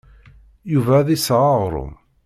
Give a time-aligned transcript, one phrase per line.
[0.71, 1.93] Yuba ad d-iseɣ aɣrum.